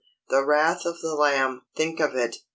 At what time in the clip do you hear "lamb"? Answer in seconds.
1.13-1.61